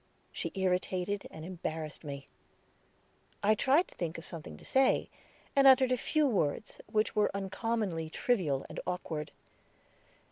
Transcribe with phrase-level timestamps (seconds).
[0.31, 2.27] She irritated and embarrassed me.
[3.43, 5.11] I tried to think of something to say,
[5.55, 9.29] and uttered a few words, which were uncommonly trivial and awkward.